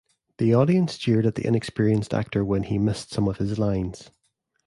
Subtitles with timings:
[0.39, 4.09] The audience jeered at the inexperienced actor when he missed some of his lines.